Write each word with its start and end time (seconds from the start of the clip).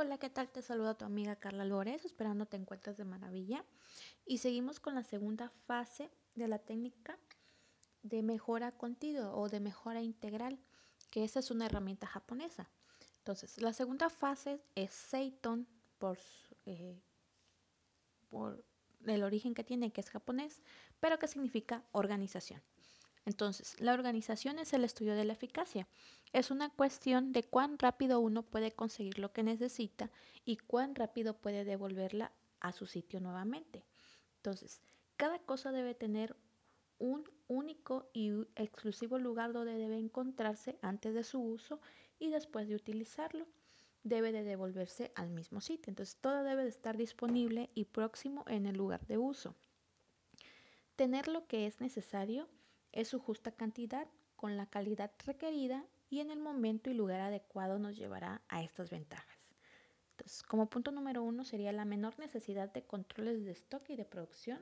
Hola, 0.00 0.16
¿qué 0.16 0.30
tal? 0.30 0.48
Te 0.48 0.62
saluda 0.62 0.96
tu 0.96 1.04
amiga 1.04 1.34
Carla 1.34 1.64
Lórez, 1.64 2.04
esperando 2.04 2.46
te 2.46 2.56
encuentres 2.56 2.96
de 2.96 3.04
maravilla. 3.04 3.64
Y 4.24 4.38
seguimos 4.38 4.78
con 4.78 4.94
la 4.94 5.02
segunda 5.02 5.48
fase 5.66 6.08
de 6.36 6.46
la 6.46 6.60
técnica 6.60 7.18
de 8.04 8.22
mejora 8.22 8.70
continua 8.70 9.34
o 9.34 9.48
de 9.48 9.58
mejora 9.58 10.00
integral, 10.00 10.60
que 11.10 11.24
esa 11.24 11.40
es 11.40 11.50
una 11.50 11.66
herramienta 11.66 12.06
japonesa. 12.06 12.70
Entonces, 13.16 13.60
la 13.60 13.72
segunda 13.72 14.08
fase 14.08 14.62
es 14.76 14.92
Seiton 14.92 15.66
por, 15.98 16.16
eh, 16.64 17.02
por 18.28 18.64
el 19.04 19.24
origen 19.24 19.52
que 19.52 19.64
tiene, 19.64 19.90
que 19.90 20.00
es 20.00 20.10
japonés, 20.10 20.62
pero 21.00 21.18
que 21.18 21.26
significa 21.26 21.82
organización. 21.90 22.62
Entonces, 23.28 23.78
la 23.78 23.92
organización 23.92 24.58
es 24.58 24.72
el 24.72 24.84
estudio 24.84 25.14
de 25.14 25.26
la 25.26 25.34
eficacia. 25.34 25.86
Es 26.32 26.50
una 26.50 26.70
cuestión 26.70 27.30
de 27.32 27.42
cuán 27.42 27.78
rápido 27.78 28.20
uno 28.20 28.42
puede 28.42 28.72
conseguir 28.72 29.18
lo 29.18 29.34
que 29.34 29.42
necesita 29.42 30.10
y 30.46 30.56
cuán 30.56 30.94
rápido 30.94 31.36
puede 31.36 31.66
devolverla 31.66 32.32
a 32.60 32.72
su 32.72 32.86
sitio 32.86 33.20
nuevamente. 33.20 33.84
Entonces, 34.36 34.80
cada 35.18 35.40
cosa 35.40 35.72
debe 35.72 35.94
tener 35.94 36.36
un 36.98 37.30
único 37.48 38.08
y 38.14 38.30
exclusivo 38.56 39.18
lugar 39.18 39.52
donde 39.52 39.76
debe 39.76 39.98
encontrarse 39.98 40.78
antes 40.80 41.12
de 41.12 41.22
su 41.22 41.38
uso 41.38 41.82
y 42.18 42.30
después 42.30 42.66
de 42.66 42.76
utilizarlo 42.76 43.46
debe 44.04 44.32
de 44.32 44.42
devolverse 44.42 45.12
al 45.16 45.28
mismo 45.28 45.60
sitio. 45.60 45.90
Entonces 45.90 46.16
todo 46.16 46.44
debe 46.44 46.62
de 46.62 46.70
estar 46.70 46.96
disponible 46.96 47.68
y 47.74 47.84
próximo 47.84 48.46
en 48.48 48.64
el 48.64 48.78
lugar 48.78 49.06
de 49.06 49.18
uso. 49.18 49.54
Tener 50.96 51.28
lo 51.28 51.46
que 51.46 51.66
es 51.66 51.82
necesario 51.82 52.48
es 52.98 53.06
su 53.06 53.20
justa 53.20 53.52
cantidad 53.52 54.08
con 54.34 54.56
la 54.56 54.66
calidad 54.66 55.12
requerida 55.24 55.84
y 56.10 56.18
en 56.18 56.32
el 56.32 56.40
momento 56.40 56.90
y 56.90 56.94
lugar 56.94 57.20
adecuado 57.20 57.78
nos 57.78 57.96
llevará 57.96 58.42
a 58.48 58.64
estas 58.64 58.90
ventajas. 58.90 59.38
Entonces, 60.10 60.42
como 60.42 60.68
punto 60.68 60.90
número 60.90 61.22
uno 61.22 61.44
sería 61.44 61.70
la 61.70 61.84
menor 61.84 62.18
necesidad 62.18 62.72
de 62.72 62.82
controles 62.82 63.44
de 63.44 63.52
stock 63.52 63.88
y 63.90 63.94
de 63.94 64.04
producción. 64.04 64.60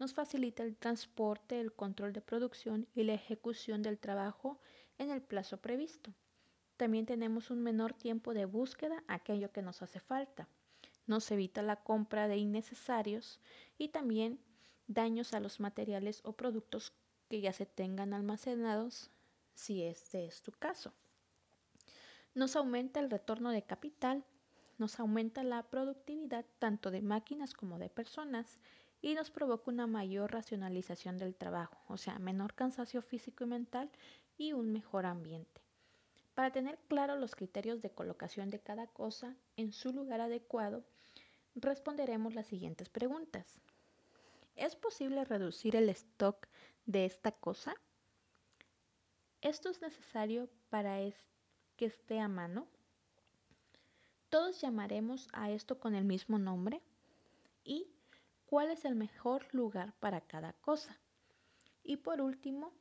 Nos 0.00 0.14
facilita 0.14 0.64
el 0.64 0.76
transporte, 0.76 1.60
el 1.60 1.72
control 1.72 2.12
de 2.12 2.22
producción 2.22 2.88
y 2.92 3.04
la 3.04 3.14
ejecución 3.14 3.82
del 3.82 4.00
trabajo 4.00 4.58
en 4.98 5.10
el 5.10 5.22
plazo 5.22 5.60
previsto. 5.60 6.12
También 6.76 7.06
tenemos 7.06 7.52
un 7.52 7.62
menor 7.62 7.92
tiempo 7.92 8.34
de 8.34 8.46
búsqueda, 8.46 9.04
aquello 9.06 9.52
que 9.52 9.62
nos 9.62 9.80
hace 9.80 10.00
falta. 10.00 10.48
Nos 11.06 11.30
evita 11.30 11.62
la 11.62 11.76
compra 11.76 12.26
de 12.26 12.36
innecesarios 12.36 13.38
y 13.78 13.90
también 13.90 14.40
daños 14.88 15.34
a 15.34 15.40
los 15.40 15.60
materiales 15.60 16.20
o 16.24 16.32
productos 16.32 16.94
que 17.30 17.40
ya 17.40 17.52
se 17.52 17.64
tengan 17.64 18.12
almacenados 18.12 19.08
si 19.54 19.84
este 19.84 20.26
es 20.26 20.42
tu 20.42 20.50
caso. 20.50 20.92
Nos 22.34 22.56
aumenta 22.56 22.98
el 22.98 23.08
retorno 23.08 23.52
de 23.52 23.62
capital, 23.62 24.24
nos 24.78 24.98
aumenta 24.98 25.44
la 25.44 25.62
productividad 25.62 26.44
tanto 26.58 26.90
de 26.90 27.02
máquinas 27.02 27.54
como 27.54 27.78
de 27.78 27.88
personas 27.88 28.58
y 29.00 29.14
nos 29.14 29.30
provoca 29.30 29.70
una 29.70 29.86
mayor 29.86 30.32
racionalización 30.32 31.18
del 31.18 31.36
trabajo, 31.36 31.80
o 31.86 31.96
sea, 31.96 32.18
menor 32.18 32.54
cansancio 32.54 33.00
físico 33.00 33.44
y 33.44 33.46
mental 33.46 33.90
y 34.36 34.52
un 34.52 34.72
mejor 34.72 35.06
ambiente. 35.06 35.62
Para 36.34 36.50
tener 36.50 36.78
claro 36.88 37.14
los 37.14 37.36
criterios 37.36 37.80
de 37.80 37.90
colocación 37.90 38.50
de 38.50 38.58
cada 38.58 38.88
cosa 38.88 39.36
en 39.56 39.72
su 39.72 39.92
lugar 39.92 40.20
adecuado, 40.20 40.82
responderemos 41.54 42.34
las 42.34 42.48
siguientes 42.48 42.88
preguntas. 42.88 43.60
¿Es 44.56 44.74
posible 44.74 45.24
reducir 45.24 45.76
el 45.76 45.88
stock 45.90 46.48
de 46.90 47.04
esta 47.04 47.32
cosa? 47.32 47.74
¿Esto 49.40 49.70
es 49.70 49.80
necesario 49.80 50.48
para 50.68 50.98
que 51.76 51.86
esté 51.86 52.20
a 52.20 52.28
mano? 52.28 52.66
Todos 54.28 54.60
llamaremos 54.60 55.28
a 55.32 55.50
esto 55.50 55.78
con 55.78 55.94
el 55.94 56.04
mismo 56.04 56.38
nombre. 56.38 56.82
¿Y 57.64 57.86
cuál 58.46 58.70
es 58.70 58.84
el 58.84 58.94
mejor 58.94 59.46
lugar 59.54 59.94
para 60.00 60.20
cada 60.20 60.52
cosa? 60.54 60.98
Y 61.82 61.98
por 61.98 62.20
último, 62.20 62.72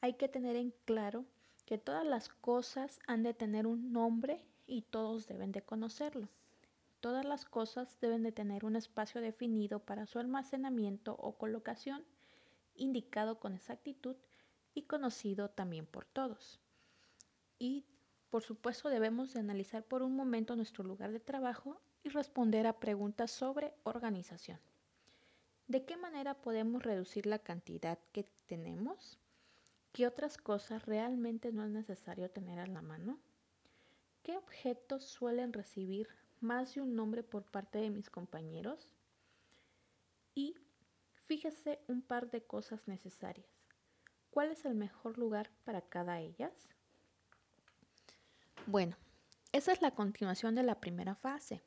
hay 0.00 0.14
que 0.14 0.28
tener 0.28 0.56
en 0.56 0.74
claro 0.84 1.24
que 1.66 1.78
todas 1.78 2.06
las 2.06 2.28
cosas 2.28 2.98
han 3.06 3.22
de 3.22 3.34
tener 3.34 3.66
un 3.66 3.92
nombre 3.92 4.44
y 4.66 4.82
todos 4.82 5.26
deben 5.26 5.52
de 5.52 5.62
conocerlo. 5.62 6.28
Todas 7.00 7.24
las 7.24 7.44
cosas 7.44 7.98
deben 8.00 8.22
de 8.22 8.32
tener 8.32 8.64
un 8.64 8.76
espacio 8.76 9.20
definido 9.20 9.78
para 9.78 10.06
su 10.06 10.18
almacenamiento 10.18 11.16
o 11.18 11.36
colocación 11.38 12.04
indicado 12.80 13.38
con 13.38 13.54
exactitud 13.54 14.16
y 14.74 14.82
conocido 14.82 15.50
también 15.50 15.86
por 15.86 16.04
todos. 16.04 16.60
Y 17.58 17.84
por 18.30 18.42
supuesto 18.42 18.88
debemos 18.88 19.32
de 19.32 19.40
analizar 19.40 19.84
por 19.84 20.02
un 20.02 20.16
momento 20.16 20.56
nuestro 20.56 20.84
lugar 20.84 21.12
de 21.12 21.20
trabajo 21.20 21.80
y 22.02 22.08
responder 22.08 22.66
a 22.66 22.80
preguntas 22.80 23.30
sobre 23.30 23.74
organización. 23.84 24.58
¿De 25.68 25.84
qué 25.84 25.96
manera 25.96 26.34
podemos 26.34 26.82
reducir 26.82 27.26
la 27.26 27.38
cantidad 27.38 27.98
que 28.12 28.24
tenemos? 28.46 29.18
¿Qué 29.92 30.06
otras 30.06 30.38
cosas 30.38 30.86
realmente 30.86 31.52
no 31.52 31.64
es 31.64 31.70
necesario 31.70 32.30
tener 32.30 32.58
a 32.58 32.66
la 32.66 32.82
mano? 32.82 33.20
¿Qué 34.22 34.36
objetos 34.36 35.04
suelen 35.04 35.52
recibir 35.52 36.08
más 36.40 36.74
de 36.74 36.80
un 36.80 36.96
nombre 36.96 37.22
por 37.22 37.44
parte 37.44 37.78
de 37.78 37.90
mis 37.90 38.10
compañeros. 38.10 38.94
Y 40.34 40.56
fíjese 41.30 41.78
un 41.86 42.02
par 42.02 42.28
de 42.28 42.42
cosas 42.42 42.88
necesarias. 42.88 43.46
¿Cuál 44.30 44.50
es 44.50 44.64
el 44.64 44.74
mejor 44.74 45.16
lugar 45.16 45.48
para 45.62 45.80
cada 45.80 46.18
ellas? 46.18 46.68
Bueno, 48.66 48.96
esa 49.52 49.70
es 49.70 49.80
la 49.80 49.94
continuación 49.94 50.56
de 50.56 50.64
la 50.64 50.80
primera 50.80 51.14
fase. 51.14 51.62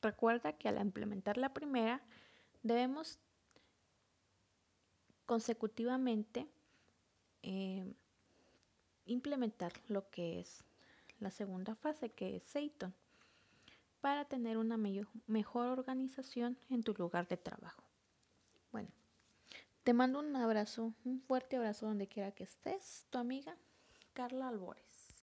Recuerda 0.00 0.54
que 0.54 0.70
al 0.70 0.80
implementar 0.80 1.36
la 1.36 1.52
primera 1.52 2.00
debemos 2.62 3.18
consecutivamente 5.26 6.48
eh, 7.42 7.92
implementar 9.04 9.74
lo 9.88 10.08
que 10.08 10.40
es 10.40 10.64
la 11.20 11.30
segunda 11.30 11.74
fase, 11.74 12.12
que 12.12 12.36
es 12.36 12.44
Seiton 12.44 12.94
para 14.00 14.24
tener 14.24 14.56
una 14.56 14.78
mejor 15.26 15.66
organización 15.66 16.58
en 16.70 16.82
tu 16.82 16.94
lugar 16.94 17.28
de 17.28 17.36
trabajo. 17.36 17.83
Bueno, 18.74 18.90
te 19.84 19.92
mando 19.92 20.18
un 20.18 20.34
abrazo, 20.34 20.94
un 21.04 21.20
fuerte 21.20 21.54
abrazo 21.54 21.86
donde 21.86 22.08
quiera 22.08 22.32
que 22.32 22.42
estés, 22.42 23.06
tu 23.08 23.18
amiga 23.18 23.56
Carla 24.14 24.48
Albores. 24.48 24.93